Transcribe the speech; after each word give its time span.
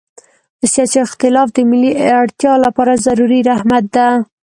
سیاسي 0.73 0.97
اختلاف 1.07 1.47
د 1.53 1.57
ملي 1.69 1.91
اړتیا 2.21 2.53
لپاره 2.65 3.01
ضروري 3.05 3.39
رحمت 3.51 3.85
ده. 3.95 4.07